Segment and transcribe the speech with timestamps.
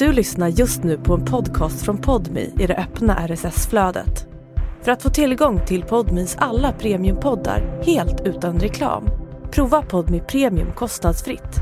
[0.00, 4.26] Du lyssnar just nu på en podcast från Podmi i det öppna RSS-flödet.
[4.82, 9.08] För att få tillgång till Podmis alla premiumpoddar helt utan reklam,
[9.50, 11.56] prova Podmi Premium kostnadsfritt.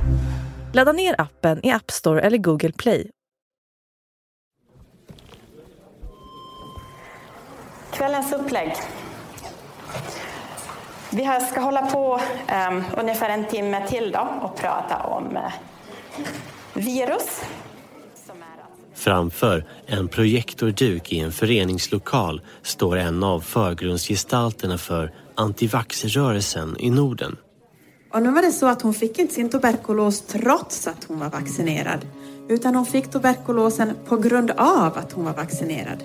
[0.72, 3.10] Ladda ner appen i App Store eller Google Play.
[7.92, 8.72] Kvällens upplägg.
[11.10, 12.20] Vi ska hålla på
[12.70, 15.52] um, ungefär en timme till då och prata om uh,
[16.74, 17.40] virus.
[18.98, 27.36] Framför en projektorduk i en föreningslokal står en av förgrundsgestalterna för antivaxrörelsen i Norden.
[28.12, 31.30] Och nu var det så att hon fick inte sin tuberkulos trots att hon var
[31.30, 32.06] vaccinerad,
[32.48, 36.02] utan hon fick tuberkulosen på grund av att hon var vaccinerad.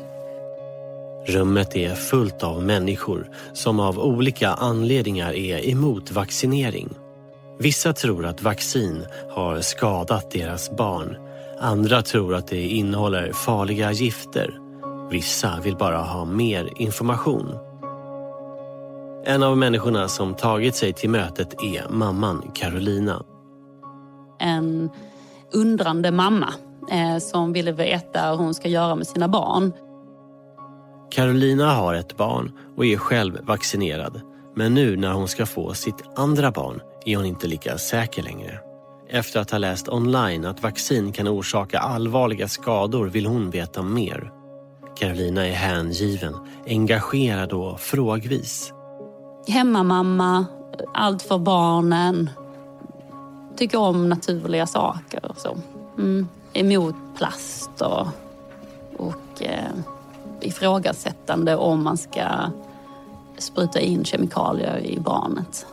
[1.28, 6.90] Rummet är fullt av människor som av olika anledningar är emot vaccinering.
[7.60, 11.23] Vissa tror att vaccin har skadat deras barn.
[11.63, 14.60] Andra tror att det innehåller farliga gifter.
[15.12, 17.57] Vissa vill bara ha mer information.
[19.26, 23.23] En av människorna som tagit sig till mötet är mamman Carolina.
[24.40, 24.90] En
[25.54, 26.54] undrande mamma
[26.91, 29.73] eh, som ville veta hur hon ska göra med sina barn.
[31.12, 34.21] Carolina har ett barn och är själv vaccinerad.
[34.55, 38.73] Men nu när hon ska få sitt andra barn är hon inte lika säker längre.
[39.14, 44.32] Efter att ha läst online att vaccin kan orsaka allvarliga skador vill hon veta mer.
[44.96, 46.36] Carolina är hängiven,
[46.68, 48.74] engagerad och frågvis.
[49.48, 50.46] Hemmamamma,
[50.94, 52.30] allt för barnen.
[53.58, 55.58] Tycker om naturliga saker och så.
[55.98, 56.28] Mm.
[56.54, 58.08] Emot plast och,
[58.98, 59.72] och eh,
[60.41, 62.26] ifrågasättande om man ska
[63.38, 65.66] spruta in kemikalier i barnet.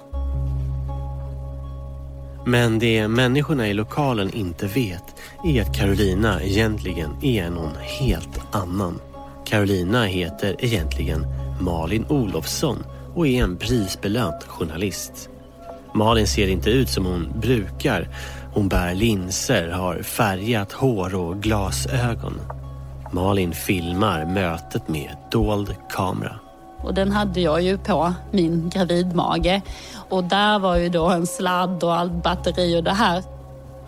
[2.46, 5.04] Men det människorna i lokalen inte vet
[5.44, 9.00] är att Carolina egentligen är någon helt annan.
[9.46, 11.26] Carolina heter egentligen
[11.60, 12.84] Malin Olofsson
[13.14, 15.28] och är en prisbelönt journalist.
[15.94, 18.08] Malin ser inte ut som hon brukar.
[18.52, 22.40] Hon bär linser, har färgat hår och glasögon.
[23.12, 26.49] Malin filmar mötet med dold kamera.
[26.84, 29.60] Och den hade jag ju på min gravidmage.
[30.08, 33.22] Och där var ju då en sladd och allt batteri och det här.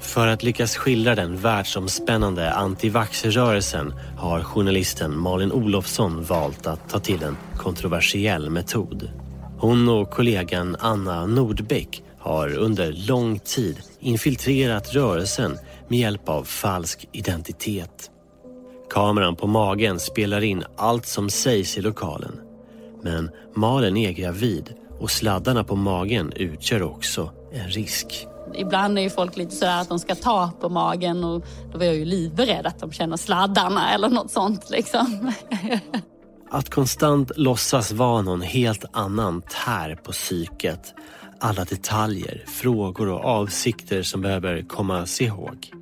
[0.01, 7.23] För att lyckas skildra den världsomspännande antivaxrörelsen har journalisten Malin Olofsson valt att ta till
[7.23, 9.11] en kontroversiell metod.
[9.59, 17.09] Hon och kollegan Anna Nordbeck har under lång tid infiltrerat rörelsen med hjälp av falsk
[17.13, 18.11] identitet.
[18.91, 22.52] Kameran på magen spelar in allt som sägs i lokalen.
[23.03, 28.27] Men Malin är gravid och sladdarna på magen utgör också en risk.
[28.55, 31.85] Ibland är ju folk lite sådär att de ska ta på magen och då var
[31.85, 35.33] jag ju livrädd att de känner sladdarna eller något sånt liksom.
[36.51, 40.95] Att konstant låtsas vara någon helt annan tär på psyket.
[41.41, 45.81] Alla detaljer, frågor och avsikter som behöver kommas ihåg.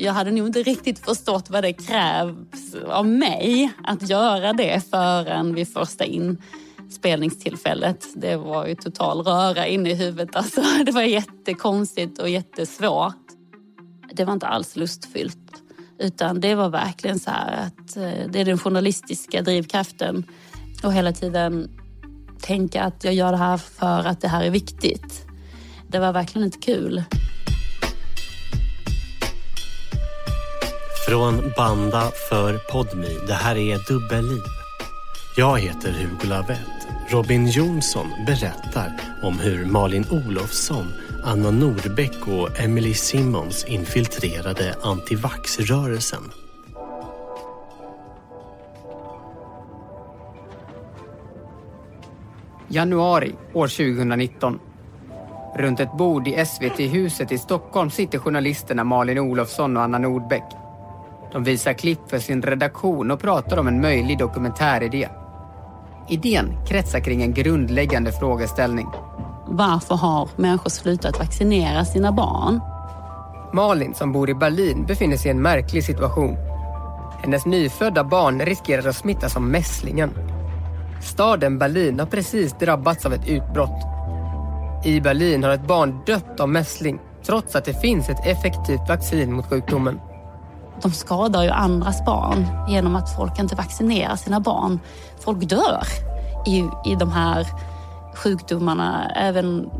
[0.00, 5.54] Jag hade nog inte riktigt förstått vad det krävs av mig att göra det förrän
[5.54, 8.06] vid första inspelningstillfället.
[8.16, 10.36] Det var ju total röra inne i huvudet.
[10.36, 13.14] Alltså, det var jättekonstigt och jättesvårt.
[14.12, 15.62] Det var inte alls lustfyllt.
[15.98, 20.24] Utan det var verkligen så här att eh, det är den journalistiska drivkraften
[20.82, 21.70] och hela tiden
[22.40, 25.26] tänka att jag gör det här för att det här är viktigt.
[25.88, 27.04] Det var verkligen inte kul.
[31.08, 33.18] Från Banda för Podmi.
[33.26, 34.42] Det här är Dubbelliv.
[35.36, 36.86] Jag heter Hugo Lavett.
[37.08, 38.92] Robin Jonsson berättar
[39.22, 40.86] om hur Malin Olofsson,
[41.24, 46.22] Anna Nordbeck och Emily Simmons infiltrerade antivaxrörelsen.
[52.68, 54.58] Januari år 2019.
[55.56, 60.67] Runt ett bord i SVT-huset i Stockholm sitter journalisterna Malin Olofsson och Anna Nordbeck
[61.32, 65.08] de visar klipp för sin redaktion och pratar om en möjlig dokumentäridé.
[66.08, 68.86] Idén kretsar kring en grundläggande frågeställning.
[69.46, 72.60] Varför har människor slutat vaccinera sina barn?
[73.52, 76.36] Malin, som bor i Berlin, befinner sig i en märklig situation.
[77.22, 80.10] Hennes nyfödda barn riskerar att smittas av mässlingen.
[81.02, 83.84] Staden Berlin har precis drabbats av ett utbrott.
[84.84, 89.32] I Berlin har ett barn dött av mässling trots att det finns ett effektivt vaccin
[89.32, 90.00] mot sjukdomen
[90.82, 94.80] de skadar ju andras barn genom att folk inte vaccinerar sina barn.
[95.20, 95.82] Folk dör
[96.46, 97.46] i, i de här
[98.14, 99.70] sjukdomarna, även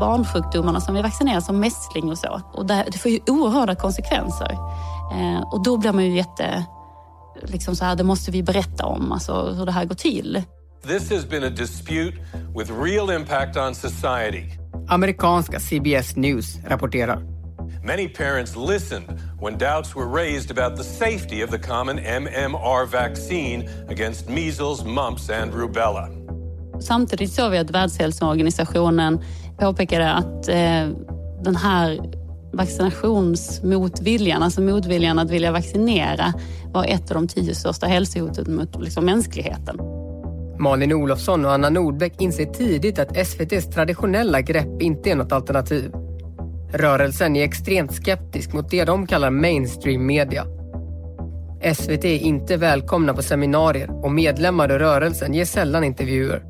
[0.00, 2.40] barnsjukdomarna som vi vaccinerar som mässling och så.
[2.52, 4.52] Och det, det får ju oerhörda konsekvenser.
[5.12, 6.64] Eh, och då blir man ju jätte...
[7.42, 10.42] Liksom så här, det måste vi berätta om, alltså hur det här går till.
[10.86, 12.16] This has been a dispute
[12.56, 14.44] with real impact on society.
[14.88, 17.33] Amerikanska CBS News rapporterar.
[17.86, 19.04] Many parents listened
[19.40, 25.30] when doubts were raised about the safety of the common MMR vaccine against measles, mumps
[25.30, 26.08] and rubella.
[26.80, 29.20] Samtidigt såg vi att Världshälsoorganisationen
[29.58, 30.88] påpekade att eh,
[31.42, 32.00] den här
[32.52, 36.32] vaccinationsmotviljan, alltså motviljan att vilja vaccinera,
[36.72, 39.78] var ett av de tio största hälsohoten mot liksom, mänskligheten.
[40.58, 45.92] Malin Olofsson och Anna Nordbeck inser tidigt att SVTs traditionella grepp inte är något alternativ.
[46.74, 50.46] Rörelsen är extremt skeptisk mot det de kallar mainstream media.
[51.74, 56.42] SVT är inte välkomna på seminarier och medlemmar i rörelsen ger sällan intervjuer.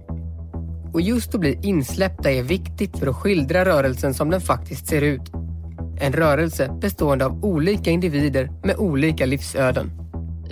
[0.92, 5.02] Och just att bli insläppta är viktigt för att skildra rörelsen som den faktiskt ser
[5.02, 5.32] ut.
[6.00, 9.90] En rörelse bestående av olika individer med olika livsöden.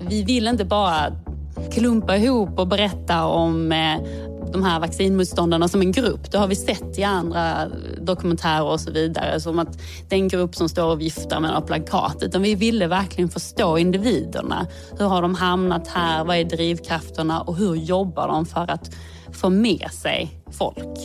[0.09, 1.23] Vi vill inte bara
[1.71, 4.22] klumpa ihop och berätta om eh,
[4.53, 6.31] de här vaccinmotståndarna som en grupp.
[6.31, 7.69] Det har vi sett i andra
[8.01, 9.41] dokumentärer och så vidare.
[9.41, 9.79] Som att
[10.09, 12.23] det är en grupp som står och viftar med några plakat.
[12.23, 14.67] Utan vi ville verkligen förstå individerna.
[14.99, 16.25] Hur har de hamnat här?
[16.25, 17.41] Vad är drivkrafterna?
[17.41, 18.95] Och hur jobbar de för att
[19.33, 20.99] få med sig folk?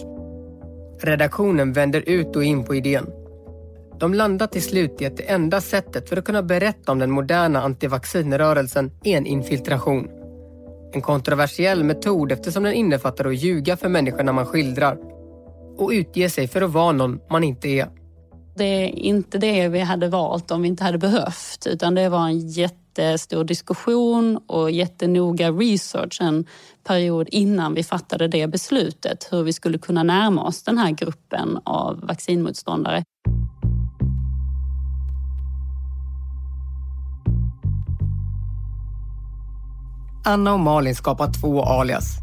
[1.01, 3.07] Redaktionen vänder ut och in på idén.
[3.99, 7.11] De landar till slut i att det enda sättet för att kunna berätta om den
[7.11, 10.16] moderna antivaccinrörelsen är en infiltration.
[10.93, 14.97] En kontroversiell metod eftersom den innefattar att ljuga för människorna man skildrar
[15.77, 17.87] och utge sig för att vara någon man inte är.
[18.57, 22.27] Det är inte det vi hade valt om vi inte hade behövt utan det var
[22.27, 26.45] en jättestor diskussion och jättenoga research en
[26.83, 31.59] period innan vi fattade det beslutet hur vi skulle kunna närma oss den här gruppen
[31.63, 33.03] av vaccinmotståndare.
[40.27, 42.17] Anna och Malin skapar två alias.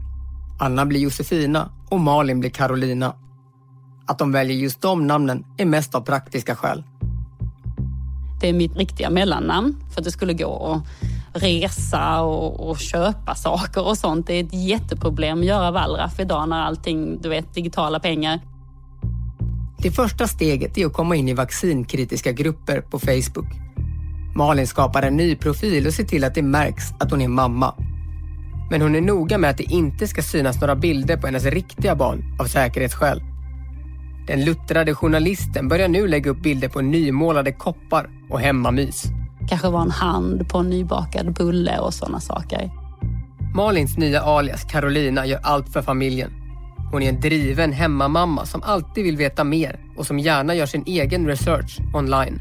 [0.58, 3.14] Anna blir Josefina och Malin blir Carolina.
[4.06, 6.84] Att de väljer just de namnen är mest av praktiska skäl.
[8.40, 10.82] Det är mitt riktiga mellannamn för att det skulle gå
[11.34, 14.26] att resa och, och, köpa saker och sånt.
[14.26, 18.40] Det är ett jätteproblem att göra Wallraff idag när allting, du vet, digitala pengar.
[19.78, 23.48] Det första steget är att komma in i vaccinkritiska grupper på Facebook.
[24.36, 27.74] Malin skapar en ny profil och ser till att det märks att hon är mamma
[28.70, 31.94] men hon är noga med att det inte ska synas några bilder på hennes riktiga
[31.94, 33.22] barn av säkerhetsskäl.
[34.26, 39.04] Den luttrade journalisten börjar nu lägga upp bilder på nymålade koppar och hemmamys.
[39.48, 42.70] Kanske var en hand på en nybakad bulle och sådana saker.
[43.54, 46.30] Malins nya alias Carolina gör allt för familjen.
[46.92, 50.84] Hon är en driven hemmamamma som alltid vill veta mer och som gärna gör sin
[50.86, 52.40] egen research online.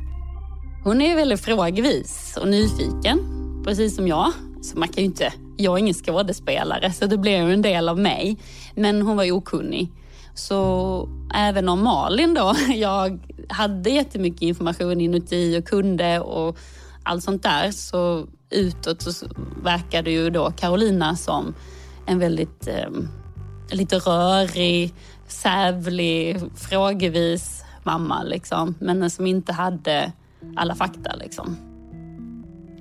[0.83, 3.19] Hon är väldigt frågvis och nyfiken,
[3.65, 4.31] precis som jag.
[4.61, 5.33] Så man kan ju inte
[5.63, 8.38] jag är ingen skådespelare så det blev en del av mig.
[8.75, 9.92] Men hon var okunnig.
[10.33, 13.19] Så även om Malin då, jag
[13.50, 16.57] hade jättemycket information inuti och kunde och
[17.04, 19.27] allt sånt där så utåt så
[19.63, 21.54] verkade ju då Carolina som
[22.06, 22.89] en väldigt eh,
[23.71, 24.94] lite rörig,
[25.27, 28.75] sävlig, frågevis mamma liksom.
[28.80, 30.12] Men som inte hade
[30.56, 31.72] alla fakta liksom.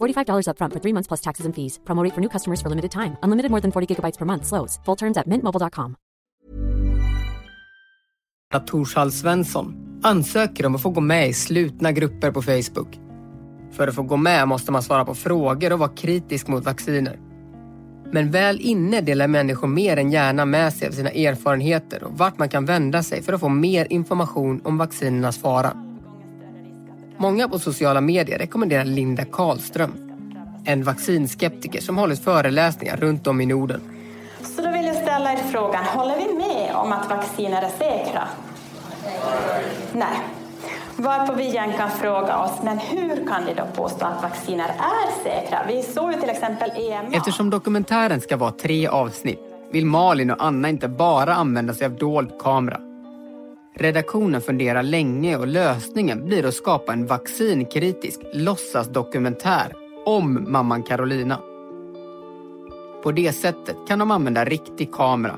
[0.00, 1.78] $45 upfront for three months plus taxes and fees.
[1.84, 3.16] Promote for new customers for limited time.
[3.22, 4.46] Unlimited more than 40 gigabytes per month.
[4.46, 4.80] Slows.
[4.84, 5.96] Full terms at mintmobile.com.
[8.66, 12.98] Torshall Svensson ansöker om att få gå med i slutna grupper på Facebook.
[13.72, 17.18] För att få gå med måste man svara på frågor och vara kritisk mot vacciner.
[18.12, 22.38] Men väl inne delar människor mer än gärna med sig av sina erfarenheter och vart
[22.38, 25.72] man kan vända sig för att få mer information om vaccinernas fara.
[27.18, 29.92] Många på sociala medier rekommenderar Linda Karlström.
[30.64, 33.80] En vaccinskeptiker som hållit föreläsningar runt om i Norden.
[34.42, 38.28] Så då vill jag ställa er frågan, håller vi med om att vacciner är säkra?
[39.92, 40.20] Nej.
[40.96, 45.24] Varpå vi igen kan fråga oss, men hur kan ni då påstå att vacciner är
[45.24, 45.58] säkra?
[45.68, 47.16] Vi såg ju till exempel EMA.
[47.16, 49.40] Eftersom dokumentären ska vara tre avsnitt
[49.72, 52.80] vill Malin och Anna inte bara använda sig av dold kamera.
[53.78, 59.72] Redaktionen funderar länge och lösningen blir att skapa en vaccinkritisk låtsasdokumentär
[60.06, 61.40] om mamman Carolina.
[63.02, 65.36] På det sättet kan de använda riktig kamera.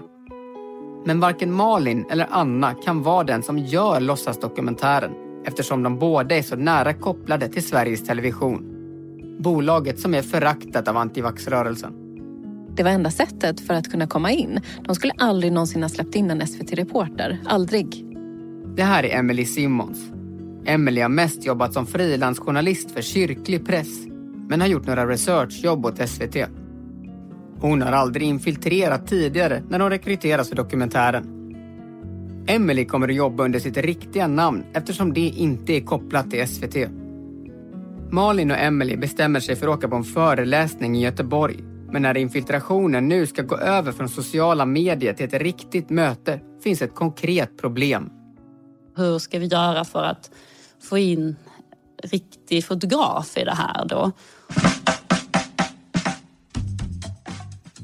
[1.04, 5.12] Men varken Malin eller Anna kan vara den som gör låtsasdokumentären
[5.46, 8.74] eftersom de båda är så nära kopplade till Sveriges Television.
[9.40, 11.92] Bolaget som är föraktat av antivaxrörelsen.
[12.76, 14.60] Det var enda sättet för att kunna komma in.
[14.84, 17.38] De skulle aldrig någonsin ha släppt in en SVT-reporter.
[17.46, 18.07] Aldrig.
[18.78, 20.10] Det här är Emily Simmons.
[20.64, 24.06] Emily har mest jobbat som frilansjournalist för kyrklig press
[24.48, 26.36] men har gjort några researchjobb åt SVT.
[27.60, 31.54] Hon har aldrig infiltrerat tidigare när hon rekryteras för dokumentären.
[32.46, 36.76] Emily kommer att jobba under sitt riktiga namn eftersom det inte är kopplat till SVT.
[38.10, 41.56] Malin och Emily bestämmer sig för att åka på en föreläsning i Göteborg.
[41.92, 46.82] Men när infiltrationen nu ska gå över från sociala medier till ett riktigt möte finns
[46.82, 48.10] ett konkret problem.
[48.98, 50.30] Hur ska vi göra för att
[50.80, 51.36] få in
[52.02, 54.12] riktig fotograf i det här då?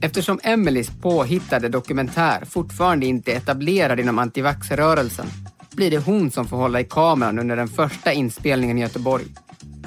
[0.01, 5.27] Eftersom Emelies påhittade dokumentär fortfarande inte är etablerad inom antivaxrörelsen
[5.71, 9.25] blir det hon som får hålla i kameran under den första inspelningen i Göteborg.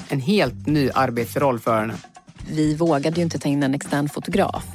[0.09, 1.95] En helt ny arbetsroll för henne.
[2.49, 4.65] Vi vågade ju inte ta in en extern fotograf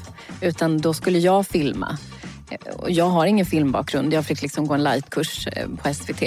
[0.41, 1.99] utan då skulle jag filma.
[2.89, 4.13] Jag har ingen filmbakgrund.
[4.13, 6.23] Jag fick liksom gå en lightkurs eh, på SVT.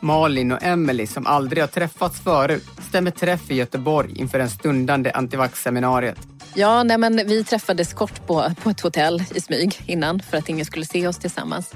[0.00, 5.10] Malin och Emily som aldrig har träffats förut stämmer träff i Göteborg inför en stundande
[5.10, 6.18] antivax-seminariet.
[6.54, 10.48] Ja, nej men vi träffades kort på, på ett hotell i smyg innan för att
[10.48, 11.74] ingen skulle se oss tillsammans.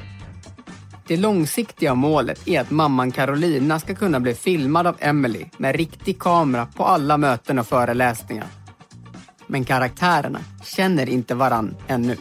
[1.09, 6.19] Det långsiktiga målet är att mamman Carolina ska kunna bli filmad av Emily med riktig
[6.19, 8.47] kamera på alla möten och föreläsningar.
[9.47, 12.17] Men karaktärerna känner inte varann ännu.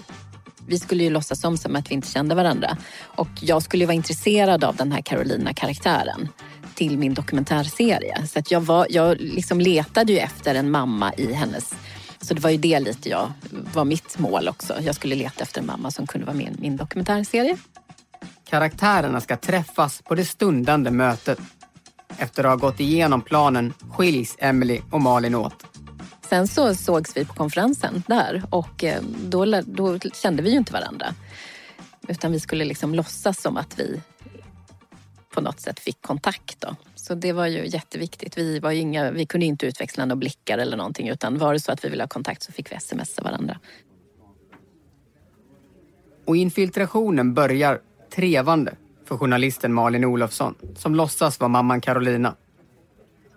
[0.67, 2.77] Vi skulle ju låtsas om som att vi inte kände varandra.
[3.03, 6.29] Och jag skulle vara intresserad av den här Carolina-karaktären
[6.75, 8.27] till min dokumentärserie.
[8.27, 11.73] Så att jag, var, jag liksom letade ju efter en mamma i hennes...
[12.21, 13.31] Så det var ju det lite jag,
[13.73, 14.81] var mitt mål också.
[14.81, 17.57] Jag skulle leta efter en mamma som kunde vara med i min dokumentärserie.
[18.49, 21.39] Karaktärerna ska träffas på det stundande mötet.
[22.17, 25.74] Efter att ha gått igenom planen skiljs Emily och Malin åt.
[26.29, 30.73] Sen så sågs vi på konferensen där och eh, då, då kände vi ju inte
[30.73, 31.13] varandra.
[32.07, 34.01] Utan vi skulle liksom låtsas som att vi
[35.33, 36.61] på något sätt fick kontakt.
[36.61, 36.75] Då.
[36.95, 38.37] Så det var ju jätteviktigt.
[38.37, 41.71] Vi, var inga, vi kunde inte utväxla några blickar eller någonting utan var det så
[41.71, 43.59] att vi ville ha kontakt så fick vi smsa varandra.
[46.25, 47.79] Och infiltrationen börjar
[48.15, 52.35] trevande för journalisten Malin Olofsson som låtsas vara mamman Carolina.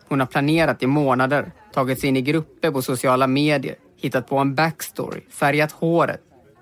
[0.09, 4.38] Hon har planerat i månader, tagit sig in i grupper på sociala medier, hittat på
[4.38, 6.20] en backstory, färgat håret,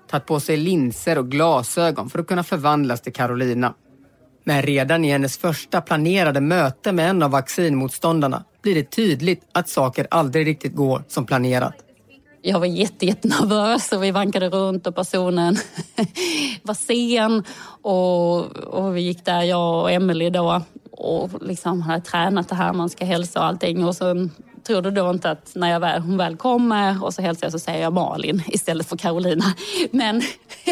[0.09, 3.73] tagit på sig linser och glasögon för att kunna förvandlas till Carolina.
[4.43, 9.69] Men redan i hennes första planerade möte med en av vaccinmotståndarna blir det tydligt att
[9.69, 11.75] saker aldrig riktigt går som planerat.
[12.41, 15.57] Jag var jättenervös och vi vankade runt och personen
[16.63, 17.43] var sen.
[17.81, 22.73] Och, och vi gick där, jag och Emelie då, och liksom hade tränat det här,
[22.73, 23.85] man ska hälsa och allting.
[23.85, 24.31] Och sen
[24.67, 27.59] trodde då inte att när jag väl, hon väl kommer och så hälsar jag så
[27.59, 29.45] säger jag Malin istället för Carolina.
[29.91, 30.21] Men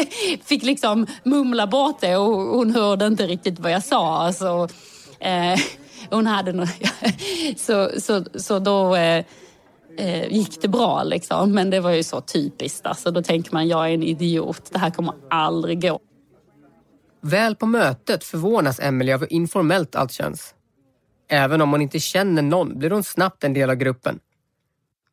[0.44, 4.32] fick liksom mumla bort det och hon hörde inte riktigt vad jag sa.
[4.32, 4.68] Så,
[5.20, 5.58] eh,
[6.10, 6.64] hon hade no
[7.56, 9.24] så, så, så då eh,
[9.98, 11.52] eh, gick det bra liksom.
[11.52, 12.86] Men det var ju så typiskt.
[12.86, 14.68] Alltså, då tänker man, jag är en idiot.
[14.72, 15.98] Det här kommer aldrig gå.
[17.22, 20.55] Väl på mötet förvånas Emelie av hur informellt allt känns.
[21.28, 24.18] Även om hon inte känner någon blir hon snabbt en del av gruppen.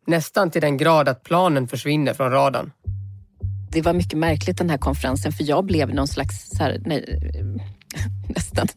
[0.08, 2.72] Nästan till den grad att planen försvinner från radarn.
[3.72, 7.20] Det var mycket märkligt den här konferensen för jag blev någon slags så här, nej,
[8.36, 8.68] nästan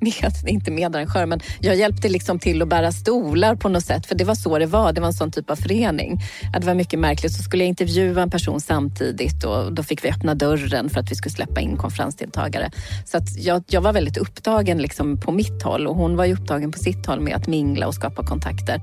[0.00, 4.06] med, inte medarrangör, men jag hjälpte liksom till att bära stolar på något sätt.
[4.06, 4.92] För det var så det var.
[4.92, 6.20] Det var en sån typ av förening.
[6.54, 7.32] Att det var mycket märkligt.
[7.32, 11.10] Så skulle jag intervjua en person samtidigt och då fick vi öppna dörren för att
[11.10, 12.70] vi skulle släppa in konferensdeltagare.
[13.04, 16.34] Så att jag, jag var väldigt upptagen liksom på mitt håll och hon var ju
[16.34, 18.82] upptagen på sitt håll med att mingla och skapa kontakter.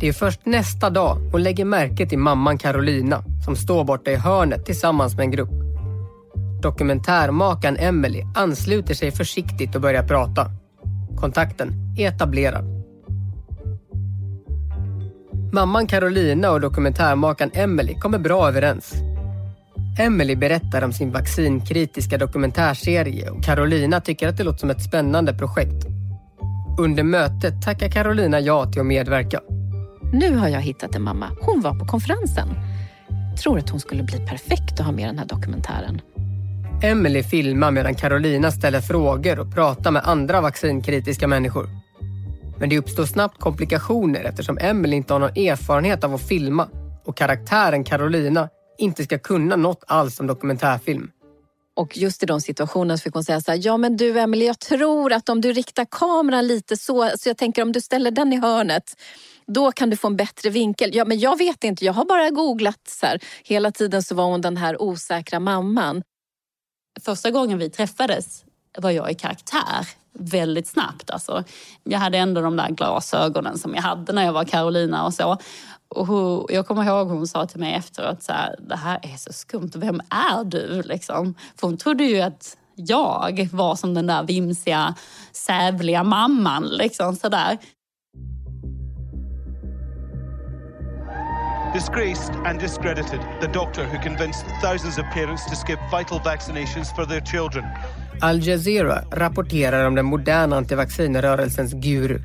[0.00, 4.16] Det är först nästa dag hon lägger märke till mamman Carolina som står borta i
[4.16, 5.67] hörnet tillsammans med en grupp.
[6.62, 10.50] Dokumentärmakaren Emily ansluter sig försiktigt och börjar prata.
[11.16, 12.64] Kontakten är etablerad.
[15.52, 18.94] Mamman Carolina och dokumentärmakaren Emily kommer bra överens.
[19.98, 25.34] Emily berättar om sin vaccinkritiska dokumentärserie och Carolina tycker att det låter som ett spännande
[25.34, 25.86] projekt.
[26.78, 29.40] Under mötet tackar Carolina ja till att medverka.
[30.12, 31.26] Nu har jag hittat en mamma.
[31.40, 32.48] Hon var på konferensen.
[33.42, 36.00] Tror att hon skulle bli perfekt att ha med den här dokumentären.
[36.82, 41.68] Emily filmar medan Carolina ställer frågor och pratar med andra vaccinkritiska människor.
[42.58, 46.68] Men det uppstår snabbt komplikationer eftersom Emily inte har någon erfarenhet av att filma
[47.04, 51.10] och karaktären Carolina inte ska kunna något alls om dokumentärfilm.
[51.76, 54.46] Och just i de situationerna så fick hon säga så här, ja men du Emelie,
[54.46, 58.10] jag tror att om du riktar kameran lite så, så jag tänker om du ställer
[58.10, 58.94] den i hörnet,
[59.46, 60.90] då kan du få en bättre vinkel.
[60.94, 63.20] Ja men jag vet inte, jag har bara googlat så här.
[63.44, 66.02] Hela tiden så var hon den här osäkra mamman.
[67.04, 68.44] Första gången vi träffades
[68.78, 69.88] var jag i karaktär
[70.18, 71.10] väldigt snabbt.
[71.10, 71.44] Alltså,
[71.84, 75.38] jag hade ändå de där glasögonen som jag hade när jag var Carolina och så.
[75.88, 79.16] Och hon, jag kommer ihåg hon sa till mig efteråt så här, det här är
[79.16, 80.82] så skumt, vem är du?
[80.82, 81.34] Liksom.
[81.56, 84.94] För hon trodde ju att jag var som den där vimsiga,
[85.32, 86.68] sävliga mamman.
[86.68, 87.58] Liksom, sådär.
[91.74, 97.06] Disgraced and discredited, the doctor who convinced thousands of parents to skip vital vaccinations for
[97.06, 97.64] their children.
[98.20, 102.18] Al Jazeera rapporterar om den moderna antivaccinrörelsens guru.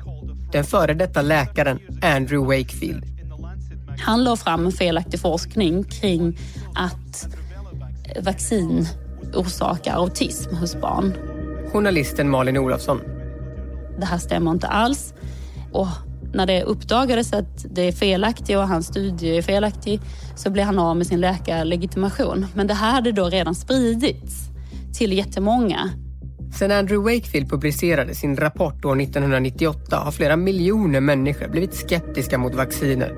[0.52, 3.04] Den före detta läkaren Andrew Wakefield.
[3.98, 6.38] Han la fram en felaktig forskning kring
[6.74, 7.28] att
[8.20, 8.86] vaccin
[9.34, 11.14] orsakar autism hos barn.
[11.72, 13.00] Journalisten Malin Olofsson.
[13.98, 15.14] Det här stämmer inte alls.
[15.72, 15.88] Och
[16.34, 20.00] när det uppdagades att det är felaktigt och hans studie är felaktig
[20.36, 22.46] så blev han av med sin läkarlegitimation.
[22.54, 24.48] Men det här hade då redan spridits
[24.98, 25.90] till jättemånga.
[26.58, 32.54] Sen Andrew Wakefield publicerade sin rapport år 1998 har flera miljoner människor blivit skeptiska mot
[32.54, 33.14] vacciner.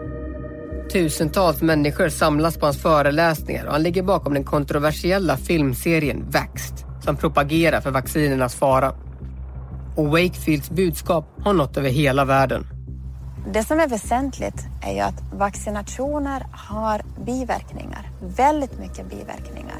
[0.92, 7.16] Tusentals människor samlas på hans föreläsningar och han ligger bakom den kontroversiella filmserien Vaxed som
[7.16, 8.92] propagerar för vaccinernas fara.
[9.96, 12.75] Och Wakefields budskap har nått över hela världen.
[13.52, 18.10] Det som är väsentligt är ju att vaccinationer har biverkningar.
[18.36, 19.76] Väldigt mycket biverkningar.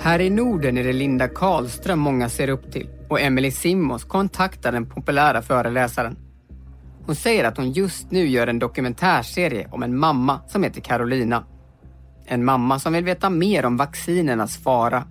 [0.00, 4.72] Här i Norden är det Linda Karlström många ser upp till och Emily Simmons kontaktar
[4.72, 6.16] den populära föreläsaren.
[7.06, 11.44] Hon säger att hon just nu gör en dokumentärserie om en mamma som heter Carolina.
[12.26, 15.04] En mamma som vill veta mer om vaccinernas fara.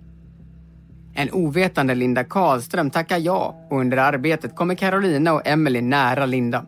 [1.14, 6.66] En ovetande Linda Karlström tackar ja och under arbetet kommer Carolina och Emily nära Linda.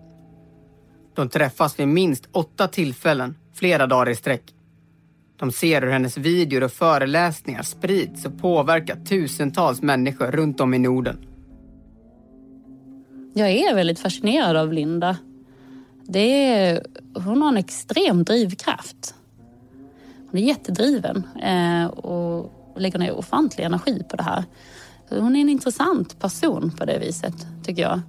[1.14, 4.55] De träffas vid minst åtta tillfällen, flera dagar i sträck.
[5.37, 10.79] De ser hur hennes videor och föreläsningar sprids och påverkar tusentals människor runt om i
[10.79, 11.16] Norden.
[13.35, 15.16] Jag är väldigt fascinerad av Linda.
[16.05, 19.14] Det är, hon har en extrem drivkraft.
[20.31, 24.44] Hon är jättedriven eh, och lägger ner ofantlig energi på det här.
[25.09, 28.01] Hon är en intressant person på det viset, tycker jag.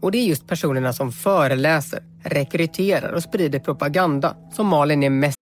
[0.00, 5.36] Och det är just personerna som föreläser, rekryterar och sprider propaganda som Malin är mest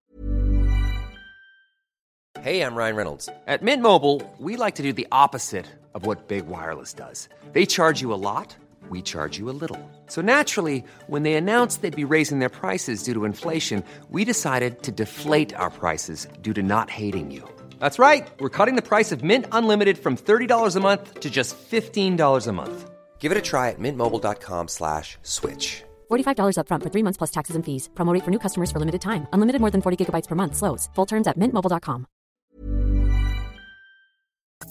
[2.40, 3.26] Hej, jag Ryan Reynolds.
[3.26, 7.28] På Mint Mobile, we like to do the opposite of what Big Wireless does.
[7.52, 8.56] They charge you a lot,
[8.90, 9.78] we charge you a little.
[10.06, 14.82] So naturally, when they announced they'd be raising their prices due to inflation, we decided
[14.82, 17.42] to deflate our prices due to not hating you.
[17.80, 18.26] That's right.
[18.40, 22.52] We're cutting the price of Mint Unlimited from $30 a month to just $15 a
[22.52, 22.97] month.
[23.18, 25.82] Give it a try at mintmobile.com slash switch.
[26.10, 27.90] $45 upfront for three months plus taxes and fees.
[27.94, 29.26] Promo rate for new customers for limited time.
[29.34, 30.56] Unlimited more than 40 gigabytes per month.
[30.56, 30.88] Slows.
[30.94, 32.06] Full terms at mintmobile.com.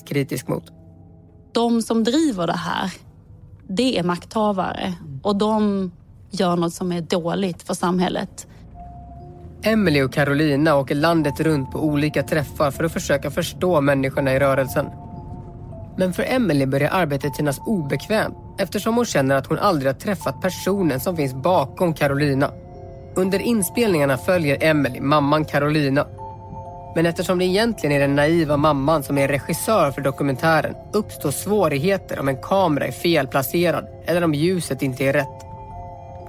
[0.07, 0.63] kritisk mot.
[1.53, 2.93] De som driver det här,
[3.67, 5.91] det är makthavare och de
[6.31, 8.47] gör något som är dåligt för samhället.
[9.61, 14.39] Emily och Carolina åker landet runt på olika träffar för att försöka förstå människorna i
[14.39, 14.85] rörelsen.
[15.97, 20.41] Men för Emily börjar arbetet kännas obekvämt eftersom hon känner att hon aldrig har träffat
[20.41, 22.51] personen som finns bakom Carolina.
[23.15, 26.07] Under inspelningarna följer Emily mamman Carolina.
[26.95, 32.19] Men eftersom det egentligen är den naiva mamman som är regissör för dokumentären uppstår svårigheter
[32.19, 35.45] om en kamera är felplacerad eller om ljuset inte är rätt.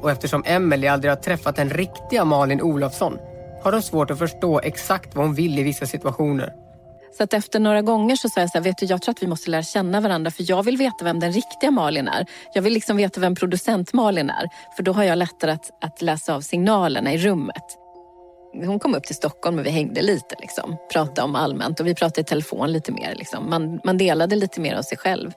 [0.00, 3.18] Och eftersom Emily aldrig har träffat den riktiga Malin Olofsson
[3.62, 6.52] har de svårt att förstå exakt vad hon vill i vissa situationer.
[7.16, 9.22] Så att efter några gånger så sa jag så här, vet du, jag tror att
[9.22, 12.26] vi måste lära känna varandra för jag vill veta vem den riktiga Malin är.
[12.54, 14.48] Jag vill liksom veta vem producent Malin är.
[14.76, 17.78] För då har jag lättare att, att läsa av signalerna i rummet.
[18.66, 21.94] Hon kom upp till Stockholm och vi hängde lite, liksom, pratade om allmänt och vi
[21.94, 23.14] pratade i telefon lite mer.
[23.14, 23.50] Liksom.
[23.50, 25.32] Man, man delade lite mer av sig själv.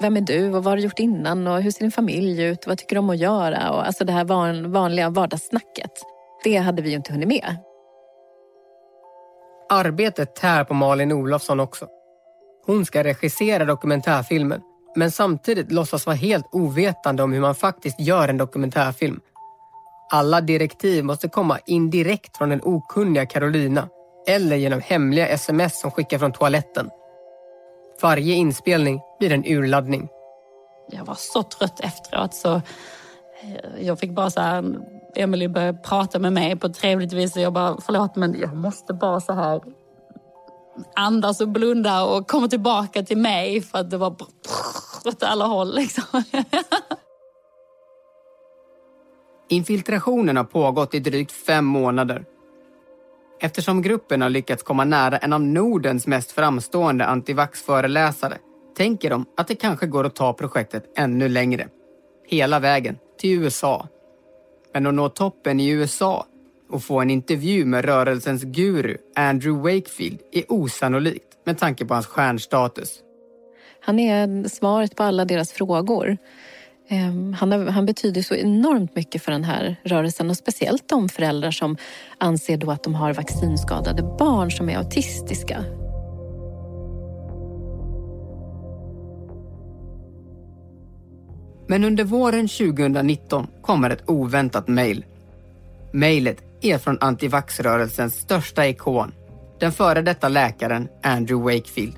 [0.00, 2.66] Vem är du och vad har du gjort innan och hur ser din familj ut?
[2.66, 3.70] Vad tycker du om att göra?
[3.72, 5.92] Och, alltså det här van, vanliga vardagssnacket.
[6.44, 7.56] Det hade vi ju inte hunnit med.
[9.68, 11.86] Arbetet tär på Malin Olofsson också.
[12.66, 14.60] Hon ska regissera dokumentärfilmen
[14.96, 19.20] men samtidigt låtsas vara helt ovetande om hur man faktiskt gör en dokumentärfilm.
[20.12, 23.88] Alla direktiv måste komma indirekt från den okunniga Carolina
[24.28, 26.90] eller genom hemliga sms som skickas från toaletten.
[28.02, 30.08] Varje inspelning blir en urladdning.
[30.88, 34.62] Jag var så trött efteråt så eh, Jag fick bara så här,
[35.16, 38.56] Emily började prata med mig på ett trevligt vis och jag bara, förlåt men jag
[38.56, 39.60] måste bara så här
[40.96, 44.16] andas och blunda och komma tillbaka till mig för att det var
[45.04, 46.02] åt alla håll liksom.
[49.48, 52.24] Infiltrationen har pågått i drygt fem månader.
[53.40, 58.38] Eftersom gruppen har lyckats komma nära en av Nordens mest framstående antivax-föreläsare
[58.76, 61.68] tänker de att det kanske går att ta projektet ännu längre.
[62.26, 63.88] Hela vägen till USA.
[64.76, 66.26] Men att nå toppen i USA
[66.70, 72.06] och få en intervju med rörelsens guru Andrew Wakefield är osannolikt med tanke på hans
[72.06, 72.98] stjärnstatus.
[73.80, 76.16] Han är svaret på alla deras frågor.
[76.88, 81.08] Ehm, han, har, han, betyder så enormt mycket för den här rörelsen och speciellt de
[81.08, 81.76] föräldrar som
[82.18, 85.64] anser då att de har vaccinskadade barn som är autistiska.
[91.66, 95.04] Men under våren 2019 kommer ett oväntat mejl.
[95.92, 99.12] Mejlet är från antivaxrörelsens största ikon,
[99.60, 101.94] den före detta läkaren Andrew Wakefield.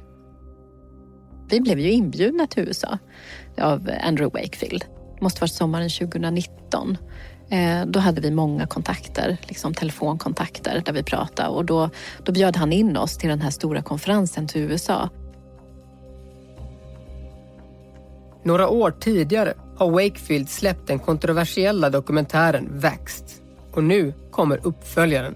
[1.51, 2.99] Vi blev ju inbjudna till USA
[3.61, 4.85] av Andrew Wakefield.
[5.15, 6.97] Det måste varit sommaren 2019.
[7.51, 11.91] Eh, då hade vi många kontakter, liksom telefonkontakter där vi pratade och då,
[12.25, 15.09] då bjöd han in oss till den här stora konferensen till USA.
[18.43, 23.27] Några år tidigare har Wakefield släppt den kontroversiella dokumentären Vaxed
[23.73, 25.35] och nu kommer uppföljaren.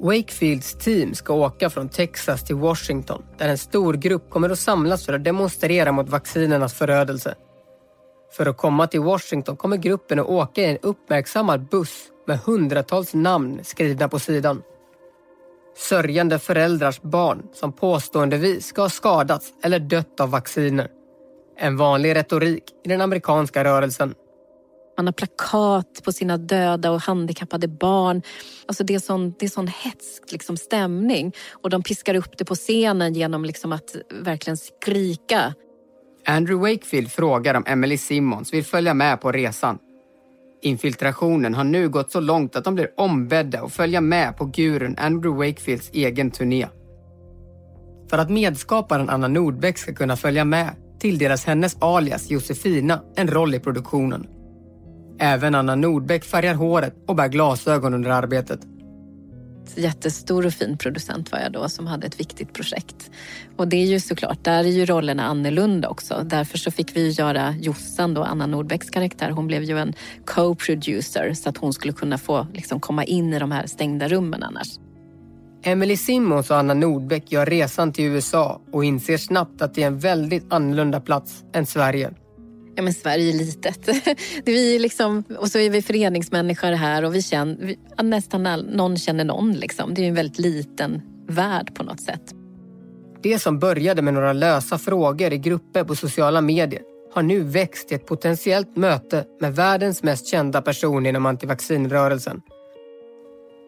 [0.00, 5.06] Wakefields team ska åka från Texas till Washington där en stor grupp kommer att samlas
[5.06, 7.34] för att demonstrera mot vaccinernas förödelse.
[8.36, 13.14] För att komma till Washington kommer gruppen att åka i en uppmärksammad buss med hundratals
[13.14, 14.62] namn skrivna på sidan.
[15.76, 20.88] Sörjande föräldrars barn som påståendevis ska ha skadats eller dött av vacciner.
[21.62, 24.14] En vanlig retorik i den amerikanska rörelsen.
[24.96, 28.22] Man har plakat på sina döda och handikappade barn.
[28.66, 31.32] Alltså det är sån, det är sån hetsk liksom stämning.
[31.50, 35.54] Och de piskar upp det på scenen genom liksom att verkligen skrika.
[36.26, 39.78] Andrew Wakefield frågar om Emily Simmons vill följa med på resan.
[40.62, 44.96] Infiltrationen har nu gått så långt att de blir ombedda att följa med på gurun
[44.98, 46.66] Andrew Wakefields egen turné.
[48.10, 53.54] För att medskaparen Anna Nordbeck ska kunna följa med tilldelas hennes alias Josefina en roll
[53.54, 54.26] i produktionen.
[55.18, 58.60] Även Anna Nordbeck färgar håret och bär glasögon under arbetet.
[59.76, 63.10] Jättestor och fin producent var jag då som hade ett viktigt projekt.
[63.56, 66.22] Och det är ju såklart, där är ju rollerna annorlunda också.
[66.24, 69.30] Därför så fick vi göra Jossan då, Anna Nordbecks karaktär.
[69.30, 73.38] Hon blev ju en co-producer så att hon skulle kunna få liksom, komma in i
[73.38, 74.68] de här stängda rummen annars.
[75.64, 79.86] Emily Simmons och Anna Nordbeck gör resan till USA och inser snabbt att det är
[79.86, 82.10] en väldigt annorlunda plats än Sverige.
[82.74, 83.86] Ja, men Sverige är litet.
[84.44, 88.46] Det är vi liksom, och så är vi föreningsmänniskor här och vi känner, vi, nästan
[88.46, 89.52] all, någon känner någon.
[89.52, 89.94] Liksom.
[89.94, 92.22] Det är en väldigt liten värld på något sätt.
[93.22, 96.82] Det som började med några lösa frågor i grupper på sociala medier
[97.14, 102.40] har nu växt till ett potentiellt möte med världens mest kända person inom antivaccinrörelsen.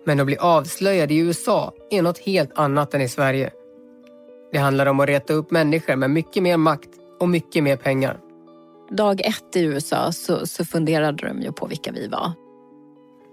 [0.05, 3.51] Men att bli avslöjad i USA är något helt annat än i Sverige.
[4.53, 6.91] Det handlar om att reta upp människor med mycket mer makt
[7.21, 8.21] och mycket mer pengar
[8.91, 12.33] dag ett i USA så, så funderade de ju på vilka vi var.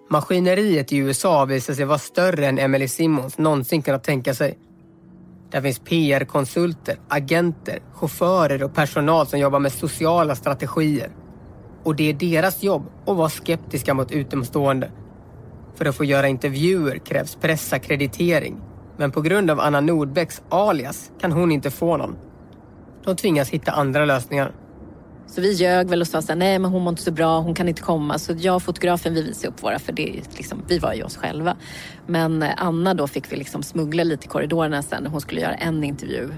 [0.09, 4.57] Maskineriet i USA visar sig vara större än Emily Simmons någonsin kunnat tänka sig.
[5.51, 11.11] Där finns PR-konsulter, agenter, chaufförer och personal som jobbar med sociala strategier.
[11.83, 14.91] Och det är deras jobb att vara skeptiska mot utomstående.
[15.75, 18.61] För att få göra intervjuer krävs pressakkreditering.
[18.97, 22.15] Men på grund av Anna Nordbecks alias kan hon inte få någon.
[23.03, 24.51] De tvingas hitta andra lösningar.
[25.31, 27.55] Så vi ljög väl och sa så nej men hon mår inte så bra, hon
[27.55, 28.19] kan inte komma.
[28.19, 31.17] Så jag och fotografen vi visade upp våra, för det, liksom, vi var ju oss
[31.17, 31.57] själva.
[32.07, 35.41] Men eh, Anna då fick vi liksom smuggla lite i korridorerna sen när hon skulle
[35.41, 36.29] göra en intervju.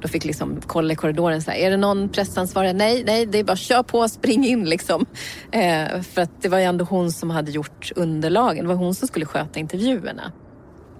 [0.00, 2.74] Då fick liksom kolla i korridoren så här, är det någon pressansvarig?
[2.74, 5.06] Nej, nej, det är bara kör på, spring in liksom.
[5.50, 8.94] Eh, för att det var ju ändå hon som hade gjort underlagen, det var hon
[8.94, 10.32] som skulle sköta intervjuerna.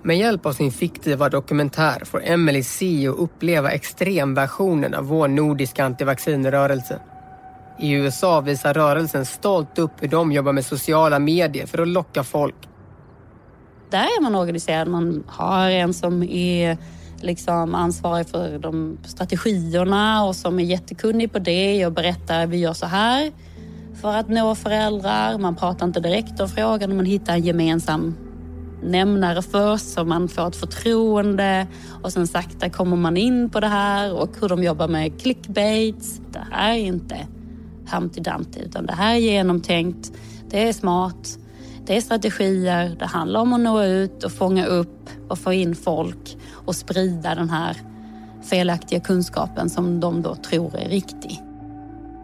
[0.02, 5.84] Med hjälp av sin fiktiva dokumentär får Emily se och uppleva extremversionen av vår nordiska
[5.84, 7.00] antivaccinrörelse.
[7.78, 12.24] I USA visar rörelsen stolt upp hur de jobbar med sociala medier för att locka
[12.24, 12.68] folk.
[13.90, 14.88] Där är man organiserad.
[14.88, 16.78] Man har en som är
[17.20, 22.72] liksom ansvarig för de strategierna och som är jättekunnig på det och berättar vi gör
[22.72, 23.32] så här
[24.00, 25.38] för att nå föräldrar.
[25.38, 28.14] Man pratar inte direkt om frågan, man hittar en gemensam
[28.82, 31.66] nämnare först så man får ett förtroende
[32.02, 36.20] och sen sakta kommer man in på det här och hur de jobbar med clickbaits.
[36.32, 37.26] Det här är inte
[37.92, 40.12] Humpty utan det här är genomtänkt,
[40.50, 41.38] det är smart,
[41.86, 45.74] det är strategier, det handlar om att nå ut och fånga upp och få in
[45.74, 47.76] folk och sprida den här
[48.50, 51.42] felaktiga kunskapen som de då tror är riktig.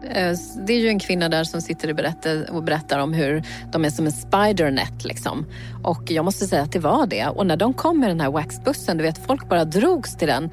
[0.03, 3.43] Eh, det är ju en kvinna där som sitter och berättar, och berättar om hur
[3.71, 5.05] de är som en spidernet.
[5.05, 5.45] Liksom.
[5.83, 7.27] Och jag måste säga att det var det.
[7.27, 10.49] Och när de kom med den här waxbussen, du vet, folk bara drogs till den.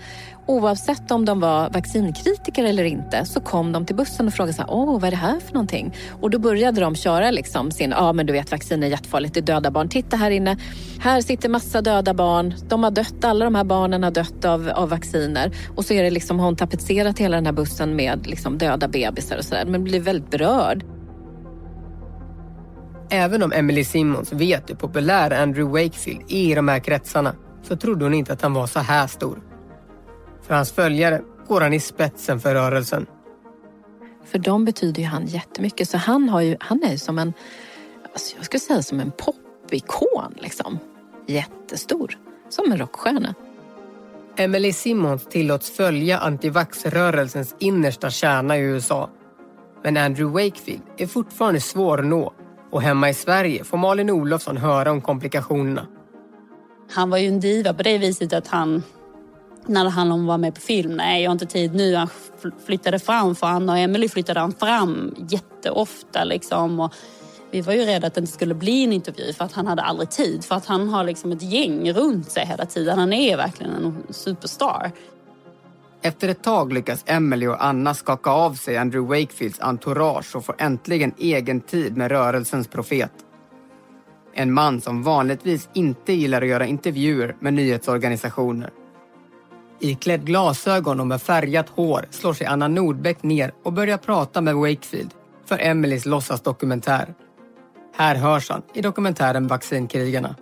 [0.47, 4.63] Oavsett om de var vaccinkritiker eller inte så kom de till bussen och frågade så
[4.63, 5.95] här, åh vad är det här för någonting?
[6.21, 9.41] Och då började de köra liksom sin, ja men du vet vaccin är jättefarligt, det
[9.41, 9.89] är döda barn.
[9.89, 10.57] Titta här inne,
[11.01, 12.55] här sitter massa döda barn.
[12.69, 15.53] De har dött, alla de här barnen har dött av, av vacciner.
[15.77, 18.89] Och så är det liksom, har hon tapetserat hela den här bussen med liksom döda
[18.89, 19.65] bebisar och sådär.
[19.65, 20.85] Men blir väldigt berörd.
[23.11, 27.77] Även om Emily Simmons vet hur populär Andrew Wakefield är i de här kretsarna så
[27.77, 29.50] trodde hon inte att han var så här stor.
[30.51, 33.07] För hans följare går han i spetsen för rörelsen.
[34.25, 35.89] För dem betyder ju han jättemycket.
[35.89, 37.33] Så han, har ju, han är ju som en,
[38.13, 40.79] alltså jag skulle säga som en popikon liksom.
[41.27, 42.19] Jättestor.
[42.49, 43.35] Som en rockstjärna.
[44.37, 49.11] Emily Simmons tillåts följa antivax-rörelsens innersta kärna i USA.
[49.83, 52.33] Men Andrew Wakefield är fortfarande svår att nå
[52.71, 55.87] och hemma i Sverige får Malin Olofsson höra om komplikationerna.
[56.91, 58.83] Han var ju en diva på det viset att han
[59.67, 60.93] när det handlade om att vara med på film.
[60.93, 61.95] Nej, jag har inte tid nu.
[61.95, 62.09] Han
[62.67, 66.25] flyttade fram för Anna och Emily flyttade han fram jätteofta.
[66.25, 66.81] Liksom.
[66.81, 66.95] Och
[67.51, 69.83] vi var ju rädda att det inte skulle bli en intervju för att han hade
[69.83, 70.45] aldrig tid.
[70.45, 72.99] För att han har liksom ett gäng runt sig hela tiden.
[72.99, 74.93] Han är verkligen en superstar.
[76.03, 80.55] Efter ett tag lyckas Emily och Anna skaka av sig Andrew Wakefields entourage och får
[80.59, 83.13] äntligen egen tid med rörelsens profet.
[84.35, 88.71] En man som vanligtvis inte gillar att göra intervjuer med nyhetsorganisationer.
[89.81, 94.55] Iklädd glasögon och med färgat hår slår sig Anna Nordbeck ner och börjar prata med
[94.55, 95.15] Wakefield
[95.45, 97.15] för Emelies låtsasdokumentär.
[97.97, 100.37] Här hörs han i dokumentären Vaccinkrigarna.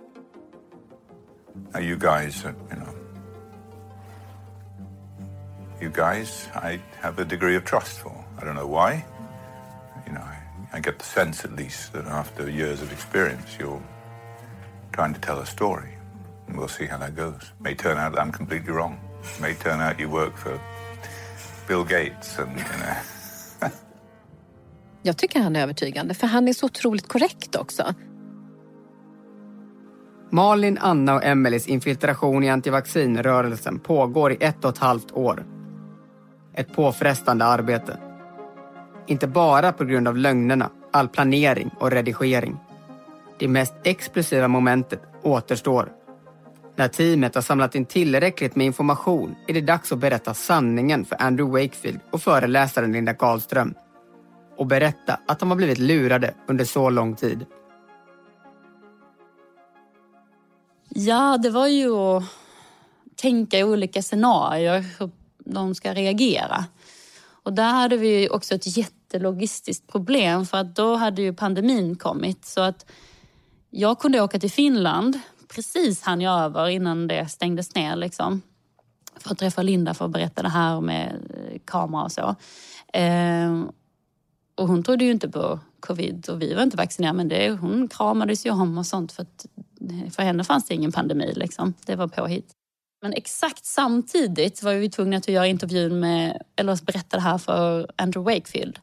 [1.73, 2.93] Now You guys, uh, you know,
[5.81, 8.13] you guys I have a degree of trust for.
[8.41, 9.05] I don't know why.
[10.07, 13.81] You know, I, I get the sense at least that after years of experience you're
[14.91, 15.97] trying to tell a story.
[16.47, 17.53] And we'll see how that goes.
[17.59, 19.08] May turn out that I'm completely wrong
[19.41, 20.59] may turn out you work for
[21.67, 22.95] Bill Gates and, you know.
[25.01, 27.93] Jag tycker han är övertygande, för han är så otroligt korrekt också.
[30.31, 35.45] Malin, Anna och Emelies infiltration i antivaccinrörelsen pågår i ett och ett halvt år.
[36.53, 37.97] Ett påfrestande arbete.
[39.07, 42.57] Inte bara på grund av lögnerna, all planering och redigering.
[43.39, 45.91] Det mest explosiva momentet återstår
[46.79, 51.21] när teamet har samlat in tillräckligt med information är det dags att berätta sanningen för
[51.21, 53.73] Andrew Wakefield och föreläsaren Linda Karlström.
[54.57, 57.45] Och berätta att de har blivit lurade under så lång tid.
[60.89, 62.23] Ja, det var ju att
[63.15, 65.09] tänka i olika scenarier hur
[65.45, 66.65] de ska reagera.
[67.43, 72.45] Och där hade vi också ett jättelogistiskt problem för att då hade ju pandemin kommit.
[72.45, 72.85] Så att
[73.69, 75.19] jag kunde åka till Finland
[75.55, 77.95] precis hann jag över innan det stängdes ner.
[77.95, 78.41] Liksom,
[79.15, 82.35] för att träffa Linda för att berätta det här med eh, kamera och så.
[82.93, 83.63] Eh,
[84.55, 87.87] och hon trodde ju inte på covid och vi var inte vaccinerade men det, hon
[87.87, 89.45] kramades ju om och sånt för att
[89.81, 91.33] eh, för henne fanns det ingen pandemi.
[91.35, 91.73] Liksom.
[91.85, 92.51] Det var påhitt.
[93.01, 97.91] Men exakt samtidigt var vi tvungna att göra intervjun med, eller berätta det här för
[97.95, 98.79] Andrew Wakefield.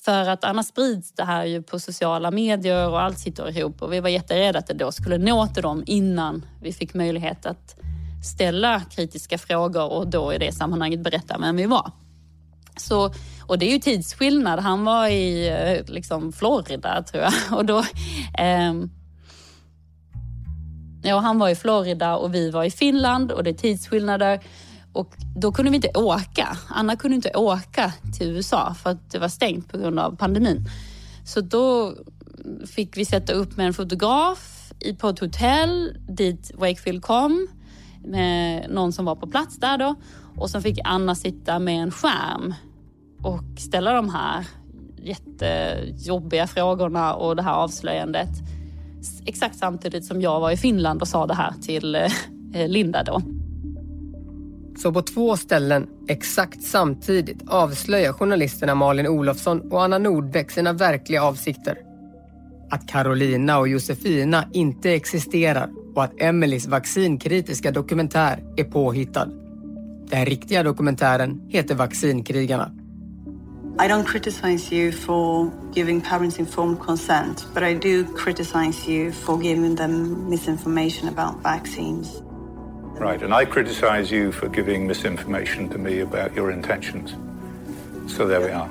[0.00, 3.92] För att annars sprids det här ju på sociala medier och allt sitter ihop och
[3.92, 7.76] vi var jätterädda att det då skulle nå till dem innan vi fick möjlighet att
[8.24, 11.92] ställa kritiska frågor och då i det sammanhanget berätta vem vi var.
[12.76, 13.12] Så,
[13.46, 14.58] och det är ju tidsskillnad.
[14.58, 17.32] Han var i eh, liksom, Florida tror jag.
[17.58, 17.78] Och då,
[18.38, 18.74] eh,
[21.02, 24.40] ja, han var i Florida och vi var i Finland och det är tidsskillnader.
[24.92, 26.56] Och då kunde vi inte åka.
[26.68, 30.64] Anna kunde inte åka till USA för att det var stängt på grund av pandemin.
[31.24, 31.94] Så då
[32.66, 37.48] fick vi sätta upp med en fotograf på ett hotell dit Wakefield kom
[38.04, 39.94] med någon som var på plats där då.
[40.36, 42.54] Och sen fick Anna sitta med en skärm
[43.22, 44.46] och ställa de här
[45.02, 48.30] jättejobbiga frågorna och det här avslöjandet.
[49.26, 53.22] Exakt samtidigt som jag var i Finland och sa det här till eh, Linda då.
[54.82, 61.22] Så på två ställen, exakt samtidigt, avslöjar journalisterna Malin Olofsson och Anna Nordbeck sina verkliga
[61.22, 61.78] avsikter.
[62.70, 69.28] Att Carolina och Josefina inte existerar och att Emelies vaccinkritiska dokumentär är påhittad.
[70.10, 72.72] Den riktiga dokumentären heter Vaccinkrigarna.
[73.80, 79.42] I don't criticize you for giving parents informed consent, but I do criticize you for
[79.42, 82.22] giving them misinformation about vaccines.
[82.98, 87.14] Right, and I criticize you for giving misinformation to me about your intentions.
[88.12, 88.70] So there we are.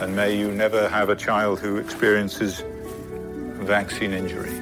[0.00, 2.62] And may you never have a child who experiences
[3.66, 4.52] vaccine injury.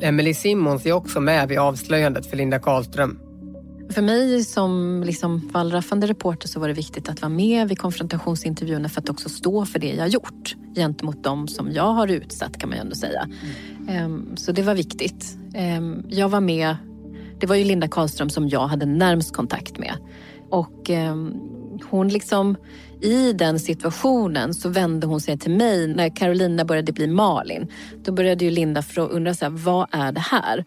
[0.00, 3.18] Emily Simmons är också med vid avslöjandet för Linda Karlström.
[3.90, 8.88] För mig som liksom wallraffande reporter så var det viktigt att vara med vid konfrontationsintervjuerna
[8.88, 12.68] för att också stå för det jag gjort gentemot dem som jag har utsatt kan
[12.68, 13.28] man ju ändå säga.
[13.88, 14.36] Mm.
[14.36, 15.36] Så det var viktigt.
[15.54, 16.76] Ehm, jag var med,
[17.40, 19.94] det var ju Linda Karlström som jag hade närmst kontakt med.
[20.50, 21.32] Och ehm,
[21.90, 22.56] hon liksom,
[23.00, 27.68] i den situationen så vände hon sig till mig när Carolina började bli Malin.
[28.04, 30.64] Då började ju Linda undra så här, vad är det här?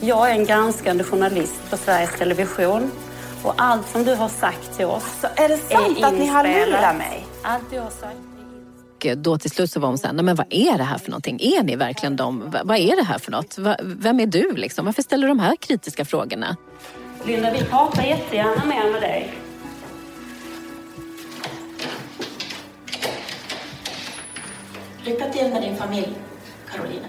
[0.00, 2.90] Jag är en granskande journalist på Sveriges Television
[3.44, 6.26] och allt som du har sagt till oss Så är det sant är att ni
[6.26, 7.26] har lurat mig?
[7.42, 8.16] Allt du har sagt.
[9.04, 11.10] Och då till slut så var hon så här, men vad är det här för
[11.10, 11.40] någonting?
[11.42, 12.50] Är ni verkligen de?
[12.50, 13.58] Va- Vad är det här för något?
[13.82, 14.84] Vem är du liksom?
[14.86, 16.56] Varför ställer du de här kritiska frågorna?
[17.24, 19.34] Linda, vi pratar jättegärna mer med dig.
[25.04, 26.12] Lycka till med din familj,
[26.72, 27.06] Carolina.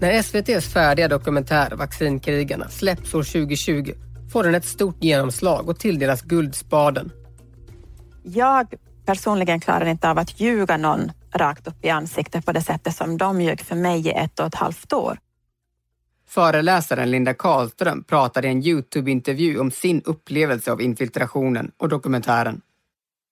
[0.00, 3.92] När SVTs färdiga dokumentär Vaccinkrigarna släpps år 2020
[4.32, 7.12] får den ett stort genomslag och tilldelas Guldspaden.
[8.22, 8.74] Jag
[9.06, 13.18] personligen klarar inte av att ljuga någon rakt upp i ansiktet på det sättet som
[13.18, 15.18] de ljög för mig i ett och ett halvt år.
[16.28, 22.60] Föreläsaren Linda Karlström pratade i en Youtube-intervju om sin upplevelse av infiltrationen och dokumentären.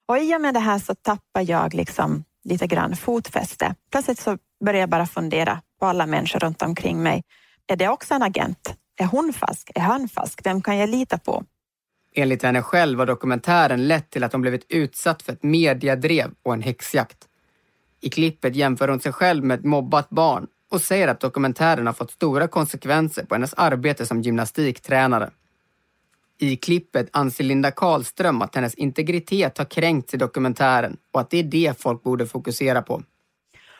[0.08, 3.74] Och i och med det här så tappar jag liksom lite grann fotfäste.
[3.90, 7.22] Plötsligt så börjar jag bara fundera på alla människor runt omkring mig.
[7.66, 8.74] Är det också en agent?
[8.96, 9.70] Är hon falsk?
[9.74, 10.40] Är han falsk?
[10.44, 11.44] Vem kan jag lita på?
[12.16, 16.54] Enligt henne själv har dokumentären lett till att hon blivit utsatt för ett mediadrev och
[16.54, 17.18] en häxjakt.
[18.00, 21.94] I klippet jämför hon sig själv med ett mobbat barn och säger att dokumentären har
[21.94, 25.30] fått stora konsekvenser på hennes arbete som gymnastiktränare.
[26.38, 31.38] I klippet anser Linda Karlström att hennes integritet har kränkts i dokumentären och att det
[31.38, 33.02] är det folk borde fokusera på.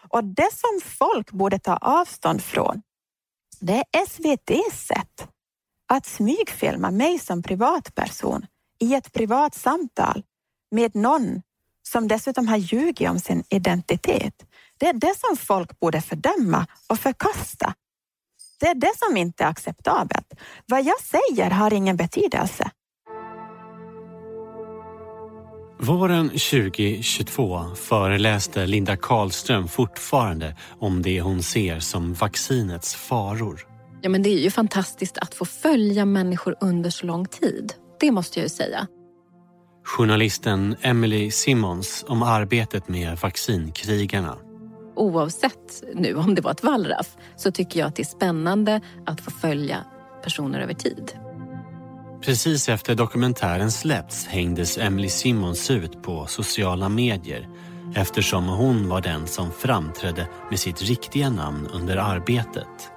[0.08, 2.82] Och det som folk borde ta avstånd från,
[3.60, 5.28] det är SVTs sätt
[5.88, 8.46] att smygfilma mig som privatperson
[8.80, 10.22] i ett privat samtal
[10.70, 11.42] med någon
[11.88, 14.46] som dessutom har ljugit om sin identitet.
[14.78, 17.74] Det är det som folk borde fördöma och förkasta.
[18.60, 20.34] Det är det som inte är acceptabelt.
[20.66, 22.70] Vad jag säger har ingen betydelse.
[25.80, 33.60] Våren 2022 föreläste Linda Karlström fortfarande om det hon ser som vaccinets faror.
[34.02, 37.72] Ja, men det är ju fantastiskt att få följa människor under så lång tid.
[38.00, 38.86] Det måste jag ju säga.
[39.84, 44.36] Journalisten Emily Simmons om arbetet med vaccinkrigarna.
[44.96, 49.20] Oavsett nu om det var ett wallraff så tycker jag att det är spännande att
[49.20, 49.84] få följa
[50.22, 51.12] personer över tid.
[52.24, 57.48] Precis efter dokumentären släppts hängdes Emily Simmons ut på sociala medier
[57.96, 62.93] eftersom hon var den som framträdde med sitt riktiga namn under arbetet.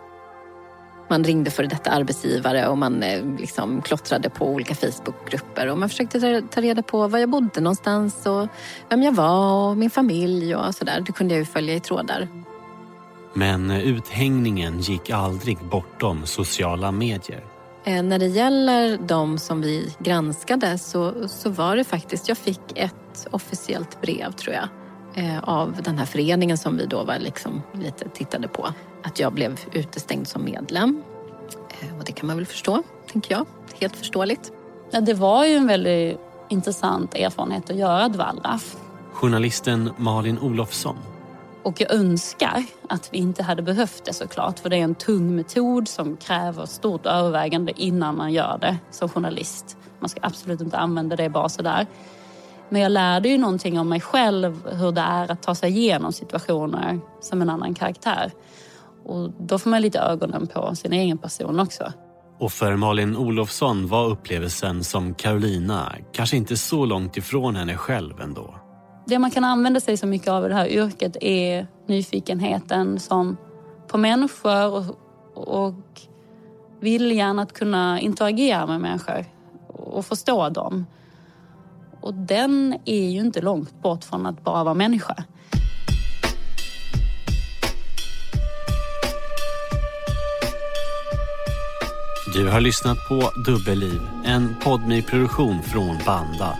[1.10, 5.90] Man ringde för detta arbetsgivare och man eh, liksom klottrade på olika Facebookgrupper och man
[5.90, 8.48] försökte ta- ta reda på var jag bodde någonstans och
[8.90, 11.04] vem jag var och min familj och sådär.
[11.06, 12.28] Det kunde jag ju följa i trådar.
[13.34, 17.44] Men uthängningen gick aldrig bortom sociala medier.
[17.86, 22.60] Eh, när det gäller de som vi granskade så, så var det faktiskt, jag fick
[22.76, 24.68] ett officiellt brev tror jag
[25.26, 28.68] eh, av den här föreningen som vi då var liksom lite tittade på.
[29.08, 31.04] Att jag blev utestängd som medlem.
[31.70, 33.46] Eh, och det kan man väl förstå, tänker jag.
[33.80, 34.52] Helt förståeligt.
[34.92, 38.76] Ja, det var ju en väldigt intressant erfarenhet att göra ett wallraff.
[39.14, 40.98] Journalisten Malin Olofsson.
[41.64, 44.60] Och jag önskar att vi inte hade behövt det såklart.
[44.60, 49.10] För det är en tung metod som kräver stort övervägande innan man gör det som
[49.10, 49.78] journalist.
[50.00, 51.88] Man ska absolut inte använda det bara sådär.
[52.70, 56.14] Men jag lärde ju någonting om mig själv, hur det är att ta sig igenom
[56.14, 58.32] situationer som en annan karaktär.
[59.08, 61.94] Och då får man lite ögonen på sin egen person också.
[62.40, 68.22] Och för Malin Olofsson var upplevelsen som Carolina kanske inte så långt ifrån henne själv
[68.22, 68.56] ändå.
[69.06, 73.38] Det man kan använda sig så mycket av i det här yrket är nyfikenheten som
[73.88, 74.98] på människor och,
[75.34, 76.02] och
[76.80, 79.26] viljan att kunna interagera med människor
[79.68, 80.86] och förstå dem.
[82.02, 85.24] Och den är ju inte långt bort från att bara vara människa.
[92.38, 96.58] Du har lyssnat på Dubbelliv, en podmi produktion från Banda.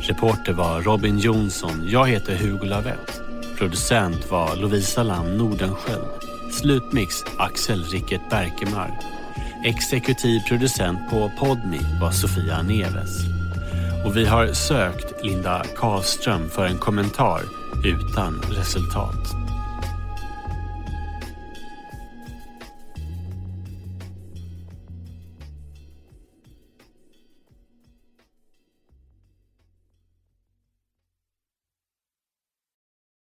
[0.00, 3.20] Reporter var Robin Jonsson, jag heter Hugo Lavett.
[3.58, 6.06] Producent var Lovisa Lam Nordenskjöld.
[6.50, 9.00] Slutmix Axel Rickert Berkemar.
[9.64, 13.20] Exekutiv producent på Podmi var Sofia Neves.
[14.04, 17.42] Och vi har sökt Linda Karlström för en kommentar
[17.84, 19.45] utan resultat.